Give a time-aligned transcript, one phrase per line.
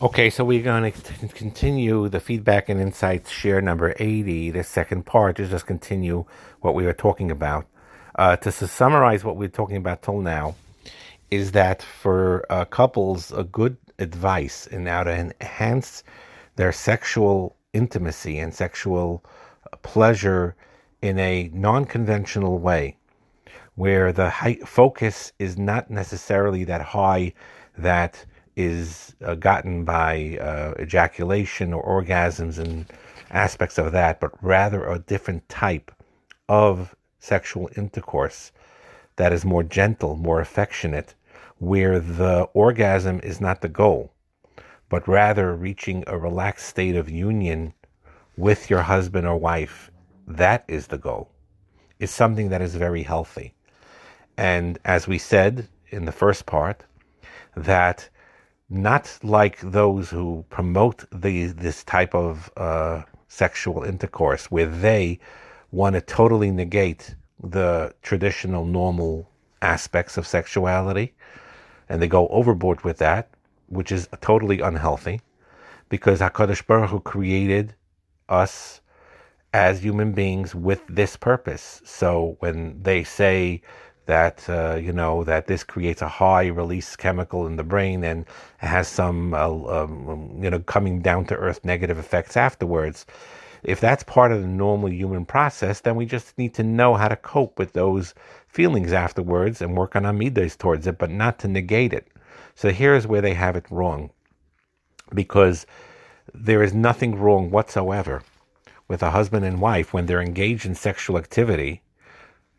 [0.00, 4.52] Okay, so we're going to continue the feedback and insights share number 80.
[4.52, 6.24] The second part to just continue
[6.60, 7.66] what we were talking about.
[8.14, 10.54] Uh, to summarize what we're talking about till now,
[11.32, 16.04] is that for uh, couples, a good advice in how to enhance
[16.54, 19.24] their sexual intimacy and sexual
[19.82, 20.54] pleasure
[21.02, 22.96] in a non conventional way,
[23.74, 24.30] where the
[24.64, 27.32] focus is not necessarily that high
[27.76, 28.24] that
[28.58, 32.86] is uh, gotten by uh, ejaculation or orgasms and
[33.30, 35.92] aspects of that, but rather a different type
[36.48, 38.50] of sexual intercourse
[39.14, 41.14] that is more gentle, more affectionate,
[41.58, 44.12] where the orgasm is not the goal,
[44.88, 47.72] but rather reaching a relaxed state of union
[48.36, 49.90] with your husband or wife.
[50.26, 51.30] That is the goal,
[52.00, 53.54] is something that is very healthy.
[54.36, 56.84] And as we said in the first part,
[57.56, 58.08] that
[58.70, 65.18] not like those who promote the, this type of uh, sexual intercourse, where they
[65.70, 69.30] want to totally negate the traditional normal
[69.62, 71.14] aspects of sexuality,
[71.88, 73.30] and they go overboard with that,
[73.68, 75.20] which is totally unhealthy,
[75.88, 77.74] because Hakadosh Baruch Hu created
[78.28, 78.80] us
[79.54, 81.80] as human beings with this purpose.
[81.84, 83.62] So when they say
[84.08, 88.24] that uh, you know that this creates a high release chemical in the brain and
[88.56, 93.04] has some uh, um, you know coming down to earth negative effects afterwards.
[93.64, 97.08] If that's part of the normal human process then we just need to know how
[97.08, 98.14] to cope with those
[98.46, 102.08] feelings afterwards and work on amidas towards it but not to negate it.
[102.54, 104.10] So here's where they have it wrong.
[105.14, 105.66] Because
[106.32, 108.22] there is nothing wrong whatsoever
[108.88, 111.82] with a husband and wife when they're engaged in sexual activity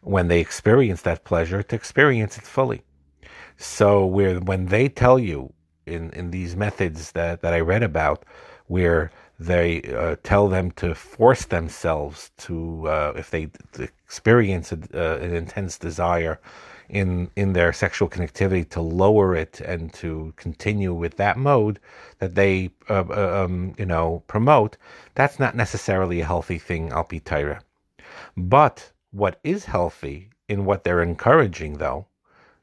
[0.01, 2.81] when they experience that pleasure to experience it fully.
[3.57, 5.53] So where when they tell you
[5.85, 8.23] in, in these methods that, that I read about,
[8.67, 13.49] where they uh, tell them to force themselves to, uh, if they
[14.05, 16.39] experience a, uh, an intense desire
[16.89, 21.79] in in their sexual connectivity, to lower it and to continue with that mode
[22.17, 24.75] that they, uh, uh, um, you know, promote.
[25.13, 27.07] That's not necessarily a healthy thing, al
[28.35, 32.07] But what is healthy in what they're encouraging, though,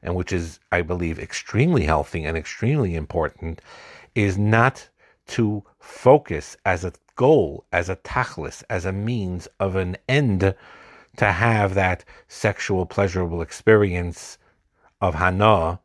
[0.01, 3.61] and which is, I believe, extremely healthy and extremely important,
[4.15, 4.89] is not
[5.27, 10.55] to focus as a goal, as a tachlis, as a means of an end
[11.17, 14.37] to have that sexual pleasurable experience
[15.01, 15.79] of hana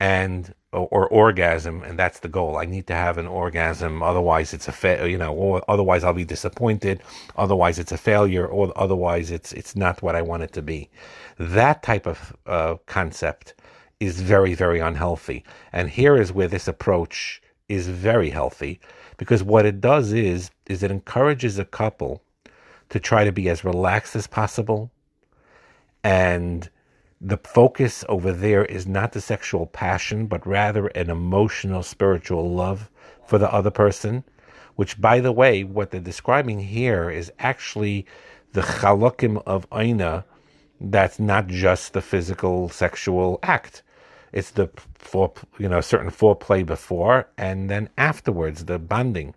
[0.00, 2.56] and or, or, orgasm, and that's the goal.
[2.58, 6.12] I need to have an orgasm, otherwise it's a fa- you know, or otherwise I'll
[6.12, 7.02] be disappointed.
[7.36, 10.90] Otherwise it's a failure, or otherwise it's it's not what I want it to be.
[11.38, 13.54] That type of uh, concept
[14.00, 18.80] is very very unhealthy, and here is where this approach is very healthy,
[19.16, 22.22] because what it does is is it encourages a couple
[22.90, 24.90] to try to be as relaxed as possible,
[26.02, 26.68] and
[27.26, 32.90] the focus over there is not the sexual passion, but rather an emotional, spiritual love
[33.26, 34.24] for the other person.
[34.76, 38.04] Which, by the way, what they're describing here is actually
[38.52, 40.26] the chalokim of aina.
[40.78, 43.82] That's not just the physical sexual act.
[44.32, 44.68] It's the
[44.98, 49.34] for you know certain foreplay before and then afterwards, the bonding.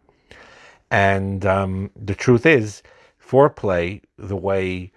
[0.92, 2.84] And um, the truth is,
[3.24, 4.92] foreplay, the way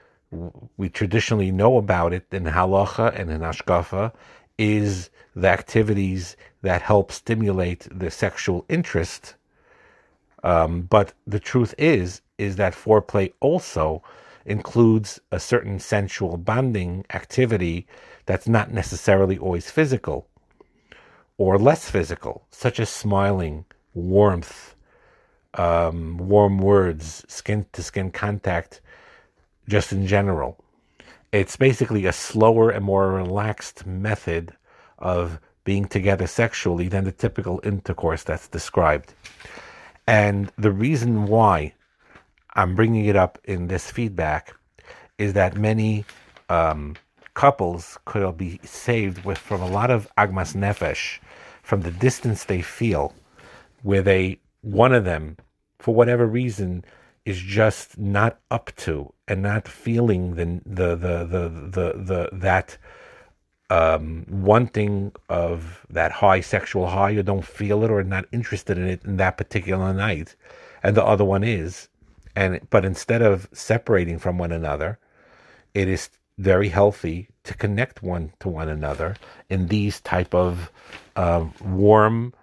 [0.76, 4.12] we traditionally know about it in halacha and in hashkafa
[4.58, 9.34] is the activities that help stimulate the sexual interest.
[10.42, 14.02] Um, but the truth is, is that foreplay also
[14.46, 17.86] includes a certain sensual bonding activity
[18.26, 20.26] that's not necessarily always physical
[21.36, 23.64] or less physical, such as smiling,
[23.94, 24.74] warmth,
[25.54, 28.80] um, warm words, skin to skin contact
[29.70, 30.62] just in general.
[31.32, 34.52] It's basically a slower and more relaxed method
[34.98, 39.14] of being together sexually than the typical intercourse that's described.
[40.06, 41.74] And the reason why
[42.54, 44.54] I'm bringing it up in this feedback
[45.18, 46.04] is that many
[46.48, 46.96] um,
[47.34, 51.20] couples could be saved with from a lot of agmas nefesh
[51.62, 53.14] from the distance they feel,
[53.82, 55.36] where they one of them,
[55.78, 56.84] for whatever reason,
[57.30, 61.44] is just not up to and not feeling the the the the
[61.76, 62.76] the, the that
[63.70, 68.86] um, wanting of that high sexual high, you don't feel it or not interested in
[68.94, 70.34] it in that particular night,
[70.82, 71.88] and the other one is,
[72.34, 74.98] and but instead of separating from one another,
[75.72, 79.14] it is very healthy to connect one to one another
[79.48, 80.72] in these type of
[81.14, 82.34] uh, warm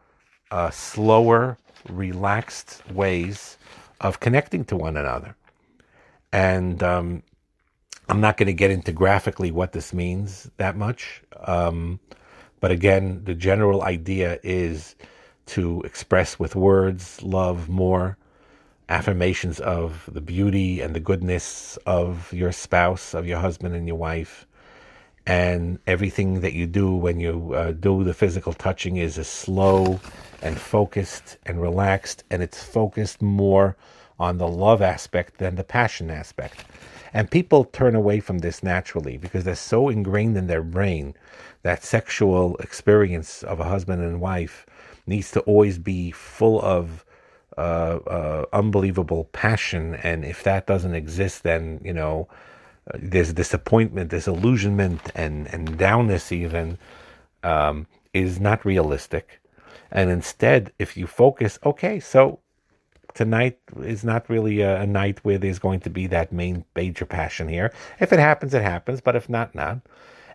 [0.52, 1.58] uh, slower,
[1.90, 3.58] relaxed ways
[4.02, 5.36] of connecting to one another.
[6.32, 7.24] And um,
[8.10, 11.22] I'm not going to get into graphically what this means that much.
[11.46, 12.00] Um,
[12.60, 14.96] but again, the general idea is
[15.48, 18.18] to express with words love more,
[18.90, 23.98] affirmations of the beauty and the goodness of your spouse, of your husband and your
[23.98, 24.48] wife.
[25.28, 30.00] And everything that you do when you uh, do the physical touching is slow
[30.42, 33.76] and focused and relaxed, and it's focused more
[34.18, 36.64] on the love aspect than the passion aspect.
[37.14, 41.14] And people turn away from this naturally because they're so ingrained in their brain
[41.62, 44.66] that sexual experience of a husband and wife
[45.06, 47.04] needs to always be full of
[47.58, 49.96] uh, uh, unbelievable passion.
[49.96, 52.30] And if that doesn't exist, then, you know,
[52.96, 56.78] there's disappointment, disillusionment, and, and downness even
[57.44, 59.42] um, is not realistic.
[59.92, 62.40] And instead, if you focus, okay, so
[63.14, 67.06] tonight is not really a, a, night where there's going to be that main major
[67.06, 67.74] passion here.
[68.00, 69.80] If it happens, it happens, but if not, not.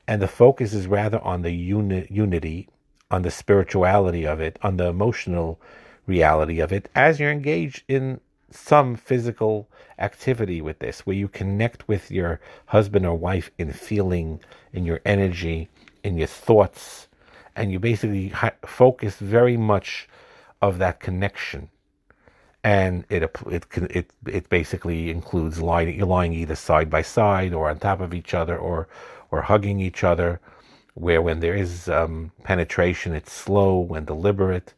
[0.08, 2.68] And the focus is rather on the uni- unity,
[3.10, 5.60] on the spirituality of it, on the emotional
[6.06, 8.20] reality of it, as you're engaged in
[8.52, 9.68] some physical
[9.98, 14.40] activity with this, where you connect with your husband or wife in feeling,
[14.72, 15.68] in your energy,
[16.02, 17.08] in your thoughts,
[17.56, 18.32] and you basically
[18.64, 20.08] focus very much
[20.60, 21.68] of that connection.
[22.64, 27.78] And it it it it basically includes lying lying either side by side or on
[27.78, 28.88] top of each other or
[29.30, 30.40] or hugging each other.
[30.94, 34.74] Where when there is um, penetration, it's slow and deliberate,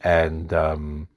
[0.00, 1.08] and um,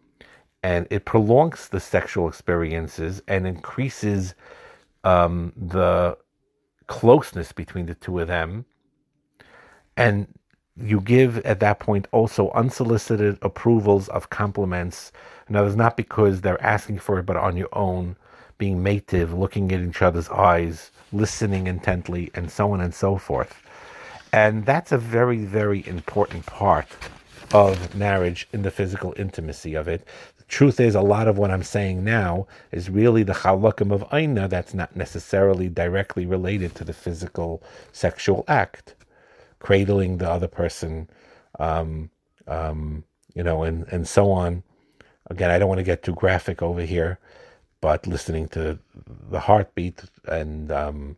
[0.64, 4.36] and it prolongs the sexual experiences and increases
[5.04, 6.18] um, the
[6.88, 8.66] closeness between the two of them.
[9.98, 10.28] And
[10.78, 15.12] you give at that point also unsolicited approvals of compliments.
[15.50, 18.16] Other words, not because they're asking for it, but on your own,
[18.58, 23.62] being mative, looking at each other's eyes, listening intently, and so on and so forth.
[24.32, 26.88] And that's a very, very important part
[27.54, 30.08] of marriage in the physical intimacy of it.
[30.52, 34.50] Truth is, a lot of what I'm saying now is really the halakim of aina
[34.50, 37.64] that's not necessarily directly related to the physical
[37.94, 38.96] sexual act
[39.60, 41.10] cradling the other person,
[41.58, 42.10] um,
[42.48, 44.62] um, you know, and, and so on.
[45.30, 47.18] Again, I don't want to get too graphic over here,
[47.80, 48.78] but listening to
[49.30, 51.16] the heartbeat and um,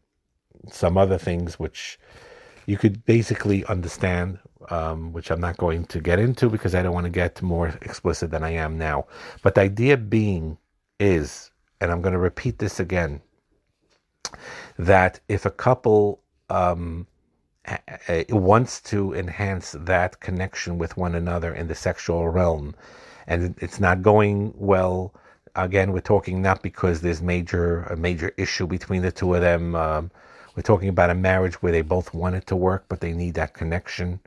[0.71, 1.99] some other things which
[2.67, 4.37] you could basically understand,
[4.69, 7.67] um, which I'm not going to get into because I don't want to get more
[7.81, 9.05] explicit than I am now.
[9.41, 10.57] But the idea being
[10.99, 11.51] is,
[11.81, 13.21] and I'm going to repeat this again,
[14.77, 17.07] that if a couple um,
[18.29, 22.75] wants to enhance that connection with one another in the sexual realm,
[23.27, 25.13] and it's not going well.
[25.55, 29.75] Again, we're talking not because there's major a major issue between the two of them.
[29.75, 30.11] Um,
[30.55, 33.35] we're talking about a marriage where they both want it to work, but they need
[33.35, 34.19] that connection.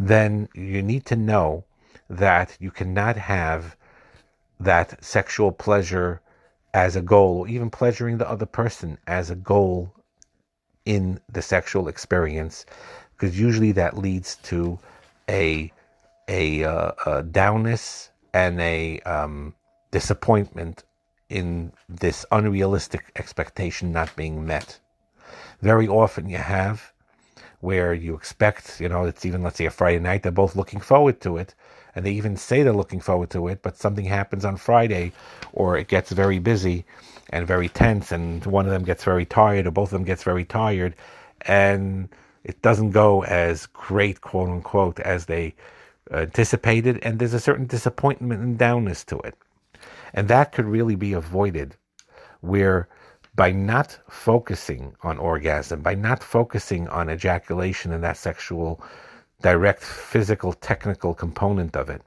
[0.00, 1.64] Then you need to know
[2.08, 3.76] that you cannot have
[4.58, 6.22] that sexual pleasure
[6.72, 9.92] as a goal, or even pleasuring the other person as a goal
[10.86, 12.64] in the sexual experience,
[13.12, 14.78] because usually that leads to
[15.28, 15.70] a
[16.28, 19.52] a, uh, a downness and a um,
[19.90, 20.84] disappointment
[21.28, 24.78] in this unrealistic expectation not being met.
[25.60, 26.92] Very often you have
[27.60, 30.80] where you expect, you know, it's even, let's say, a Friday night, they're both looking
[30.80, 31.54] forward to it,
[31.94, 35.12] and they even say they're looking forward to it, but something happens on Friday,
[35.52, 36.84] or it gets very busy,
[37.30, 40.22] and very tense, and one of them gets very tired, or both of them gets
[40.22, 40.94] very tired,
[41.42, 42.08] and
[42.44, 45.54] it doesn't go as great, quote unquote, as they
[46.10, 49.34] anticipated, and there's a certain disappointment and downness to it.
[50.12, 51.76] And that could really be avoided
[52.40, 52.88] where
[53.34, 58.82] by not focusing on orgasm, by not focusing on ejaculation and that sexual,
[59.40, 62.02] direct physical, technical component of it,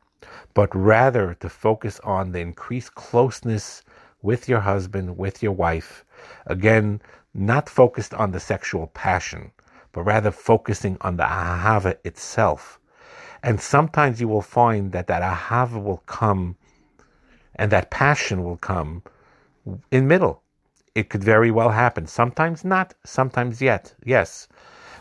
[0.53, 3.83] but rather to focus on the increased closeness
[4.21, 6.05] with your husband, with your wife.
[6.45, 7.01] Again,
[7.33, 9.51] not focused on the sexual passion,
[9.91, 12.79] but rather focusing on the ahava itself.
[13.41, 16.55] And sometimes you will find that that ahava will come
[17.55, 19.03] and that passion will come
[19.91, 20.42] in middle.
[20.95, 22.07] It could very well happen.
[22.07, 24.47] Sometimes not, sometimes yet, yes.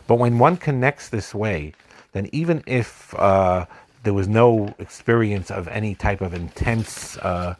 [0.07, 1.73] But when one connects this way,
[2.13, 3.65] then even if uh,
[4.03, 7.55] there was no experience of any type of intense uh,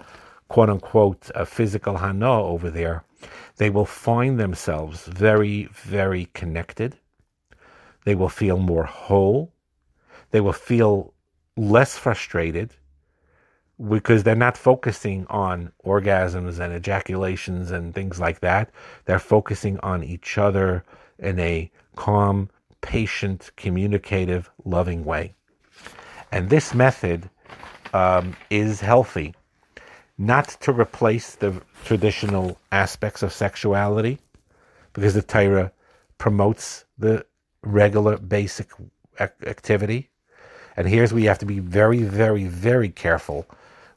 [0.48, 3.04] quote unquote a physical hana over there,
[3.58, 6.98] they will find themselves very, very connected.
[8.04, 9.54] They will feel more whole.
[10.32, 11.14] They will feel
[11.56, 12.76] less frustrated
[13.90, 18.70] because they're not focusing on orgasms and ejaculations and things like that.
[19.06, 20.84] They're focusing on each other
[21.18, 22.50] in a calm,
[22.82, 25.34] patient, communicative, loving way.
[26.32, 27.30] And this method
[27.94, 29.34] um, is healthy,
[30.18, 34.20] not to replace the traditional aspects of sexuality,
[34.94, 35.72] because the Torah
[36.18, 37.26] promotes the
[37.64, 38.70] regular basic
[39.20, 40.10] activity.
[40.76, 43.48] And here's where you have to be very, very, very careful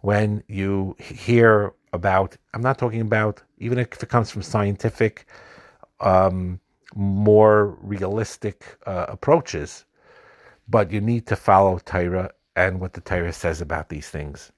[0.01, 5.27] when you hear about, I'm not talking about, even if it comes from scientific,
[6.01, 6.61] um,
[6.95, 9.85] more realistic uh, approaches,
[10.69, 14.53] but you need to follow Torah and what the Torah says about these things.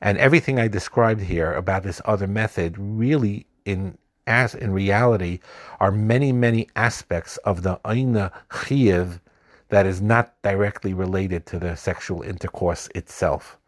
[0.00, 5.38] And everything I described here about this other method really in as in reality
[5.78, 8.32] are many, many aspects of the Aina
[8.66, 9.20] Chiv
[9.68, 13.58] that is not directly related to the sexual intercourse itself.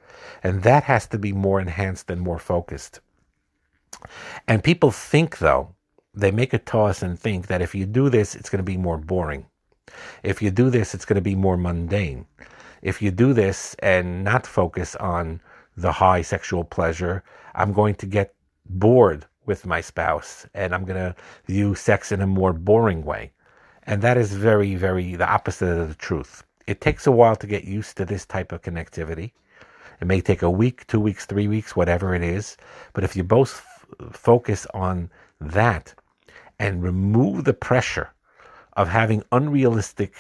[0.43, 3.01] And that has to be more enhanced and more focused.
[4.47, 5.75] And people think, though,
[6.15, 8.77] they make a toss and think that if you do this, it's going to be
[8.77, 9.47] more boring.
[10.23, 12.27] If you do this, it's going to be more mundane.
[12.83, 15.41] If you do this and not focus on
[15.77, 18.35] the high sexual pleasure, I'm going to get
[18.67, 23.33] bored with my spouse and I'm going to view sex in a more boring way.
[23.85, 26.45] And that is very, very the opposite of the truth.
[26.67, 29.33] It takes a while to get used to this type of connectivity.
[30.01, 32.57] It may take a week, two weeks, three weeks, whatever it is.
[32.93, 33.65] But if you both
[34.01, 35.95] f- focus on that
[36.59, 38.11] and remove the pressure
[38.75, 40.15] of having unrealistic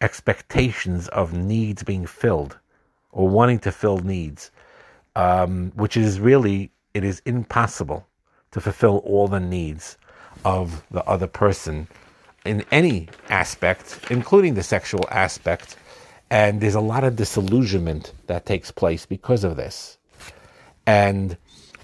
[0.00, 2.58] expectations of needs being filled
[3.12, 4.50] or wanting to fill needs,
[5.14, 8.06] um, which is really, it is impossible
[8.52, 9.96] to fulfill all the needs
[10.44, 11.88] of the other person
[12.44, 15.76] in any aspect, including the sexual aspect.
[16.30, 19.98] And there's a lot of disillusionment that takes place because of this.
[20.86, 21.36] And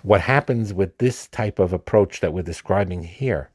[0.02, 3.50] what happens with this type of approach that we're describing here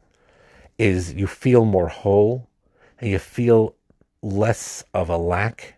[0.78, 2.48] is you feel more whole
[3.00, 3.76] and you feel
[4.22, 5.76] less of a lack.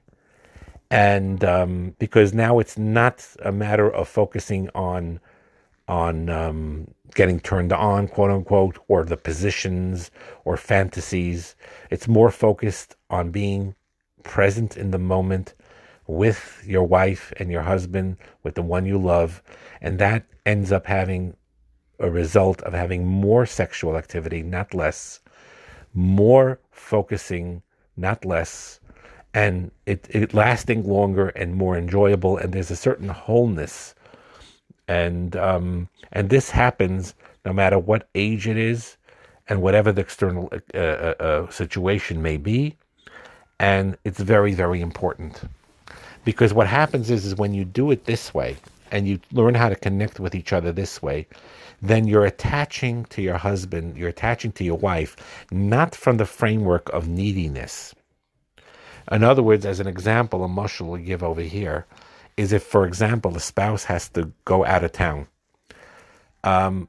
[0.91, 5.19] And um, because now it's not a matter of focusing on
[5.87, 10.11] on um, getting turned on, quote unquote, or the positions
[10.45, 11.55] or fantasies.
[11.89, 13.75] It's more focused on being
[14.23, 15.53] present in the moment
[16.07, 19.41] with your wife and your husband, with the one you love.
[19.81, 21.35] And that ends up having
[21.99, 25.19] a result of having more sexual activity, not less,
[25.93, 27.61] more focusing,
[27.97, 28.79] not less,
[29.33, 32.38] and it, it lasting longer and more enjoyable.
[32.38, 33.93] And there's a certain wholeness
[34.89, 37.13] and um, and this happens
[37.45, 38.97] no matter what age it is,
[39.47, 42.75] and whatever the external uh, uh, uh, situation may be,
[43.59, 45.41] and it's very very important
[46.25, 48.57] because what happens is is when you do it this way
[48.91, 51.27] and you learn how to connect with each other this way,
[51.81, 55.15] then you're attaching to your husband, you're attaching to your wife,
[55.51, 57.93] not from the framework of neediness.
[59.11, 61.85] In other words, as an example, a mushal will give over here
[62.37, 65.27] is if, for example, the spouse has to go out of town,
[66.43, 66.87] um,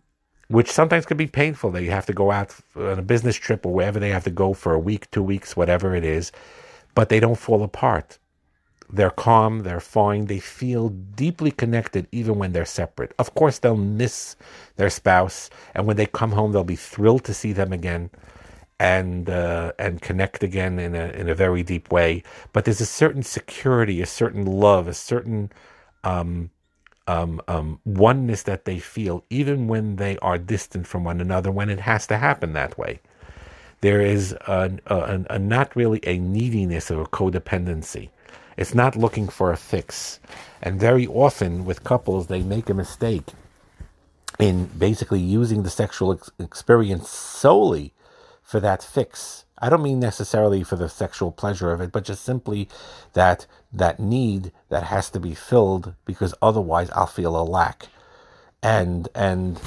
[0.51, 1.71] which sometimes can be painful.
[1.71, 4.53] They have to go out on a business trip or wherever they have to go
[4.53, 6.33] for a week, two weeks, whatever it is,
[6.97, 8.19] but they don't fall apart.
[8.93, 13.15] They're calm, they're fine, they feel deeply connected even when they're separate.
[13.21, 14.35] Of course, they'll miss
[14.75, 18.11] their spouse, and when they come home, they'll be thrilled to see them again
[18.81, 22.25] and uh, and connect again in a in a very deep way.
[22.53, 25.53] But there's a certain security, a certain love, a certain
[26.03, 26.51] um,
[27.11, 31.51] um, um, oneness that they feel, even when they are distant from one another.
[31.51, 33.01] When it has to happen that way,
[33.81, 38.11] there is a, a, a not really a neediness of a codependency.
[38.57, 40.21] It's not looking for a fix,
[40.63, 43.29] and very often with couples, they make a mistake
[44.39, 47.93] in basically using the sexual ex- experience solely
[48.43, 49.45] for that fix.
[49.61, 52.69] I don't mean necessarily for the sexual pleasure of it, but just simply
[53.13, 57.87] that that need that has to be filled because otherwise I'll feel a lack.
[58.63, 59.59] And and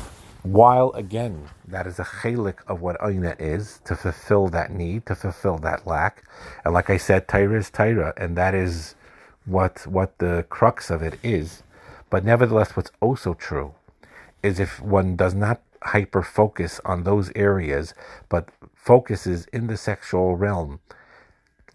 [0.43, 5.15] while again that is a chalik of what Aina is to fulfill that need, to
[5.15, 6.23] fulfill that lack.
[6.65, 8.95] And like I said, Torah is Torah, and that is
[9.45, 11.63] what what the crux of it is.
[12.09, 13.73] But nevertheless, what's also true
[14.43, 17.93] is if one does not hyper focus on those areas,
[18.29, 20.79] but focuses in the sexual realm,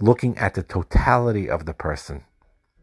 [0.00, 2.25] looking at the totality of the person,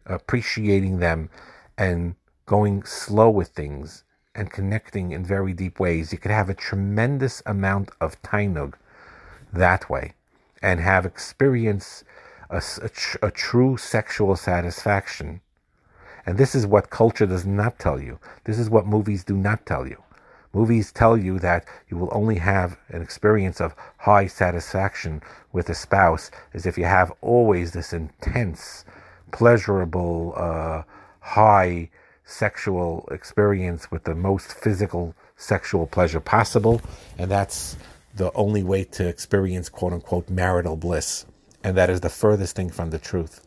[0.06, 1.30] appreciating them,
[1.78, 2.16] and
[2.46, 4.04] going slow with things
[4.36, 8.74] and connecting in very deep ways, you could have a tremendous amount of tainug
[9.52, 10.14] that way
[10.62, 12.04] and have experience
[12.50, 12.90] a, a,
[13.28, 15.42] a true sexual satisfaction.
[16.26, 18.20] And this is what culture does not tell you.
[18.44, 20.04] This is what movies do not tell you.
[20.56, 25.22] Movies tell you that you will only have an experience of high satisfaction
[25.52, 28.86] with a spouse as if you have always this intense,
[29.34, 30.84] pleasurable, uh,
[31.20, 31.90] high
[32.24, 36.82] sexual experience with the most physical sexual pleasure possible.
[37.18, 37.76] And that's
[38.16, 41.26] the only way to experience quote unquote marital bliss.
[41.66, 43.46] And that is the furthest thing from the truth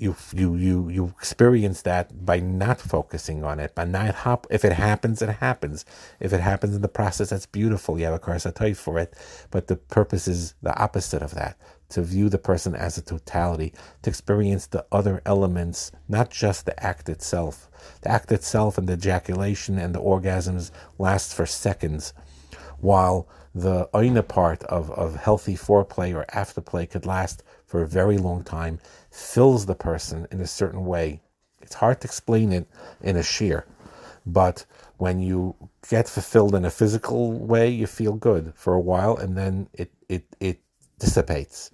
[0.00, 4.46] you you you you experience that by not focusing on it, by not hop.
[4.50, 5.84] If it happens, it happens.
[6.18, 7.98] If it happens in the process, that's beautiful.
[7.98, 9.14] You have a karsatay for it.
[9.50, 11.58] But the purpose is the opposite of that:
[11.90, 16.82] to view the person as a totality, to experience the other elements, not just the
[16.82, 17.68] act itself.
[18.00, 22.14] The act itself and the ejaculation and the orgasms last for seconds,
[22.78, 28.18] while the oina part of, of healthy foreplay or afterplay could last for a very
[28.18, 28.80] long time,
[29.12, 31.20] fills the person in a certain way.
[31.62, 32.66] It's hard to explain it
[33.00, 33.64] in a sheer,
[34.26, 35.54] but when you
[35.88, 39.92] get fulfilled in a physical way, you feel good for a while, and then it
[40.08, 40.58] it it
[40.98, 41.70] dissipates.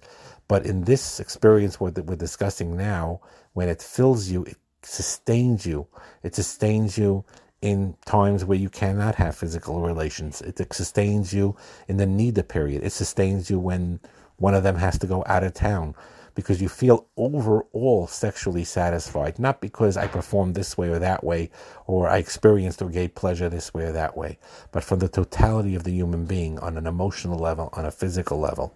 [0.47, 3.21] But in this experience what we're discussing now,
[3.53, 5.87] when it fills you, it sustains you.
[6.21, 7.25] It sustains you
[7.63, 10.41] in times where you cannot have physical relations.
[10.41, 11.55] It sustains you
[11.87, 12.83] in the neither period.
[12.83, 13.99] It sustains you when
[14.37, 15.95] one of them has to go out of town
[16.37, 21.49] because you feel overall sexually satisfied, not because I performed this way or that way,
[21.87, 24.37] or I experienced or gave pleasure this way or that way,
[24.71, 28.39] but from the totality of the human being on an emotional level, on a physical
[28.39, 28.75] level.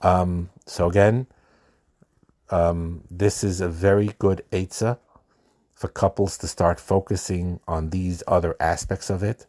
[0.00, 1.26] Um, so again,
[2.48, 4.98] um, this is a very good Eitzah
[5.74, 9.46] for couples to start focusing on these other aspects of it,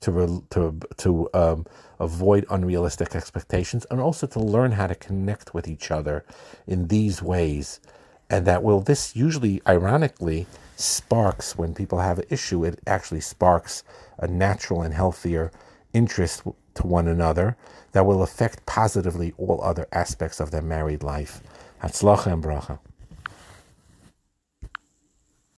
[0.00, 1.66] to to to um,
[1.98, 6.24] avoid unrealistic expectations, and also to learn how to connect with each other
[6.66, 7.80] in these ways.
[8.28, 12.64] And that will this usually, ironically, sparks when people have an issue.
[12.64, 13.82] It actually sparks
[14.18, 15.50] a natural and healthier
[15.92, 16.42] interest
[16.74, 17.56] to one another
[17.92, 21.42] that will affect positively all other aspects of their married life.
[21.82, 22.78] Hatzlacha and bracha.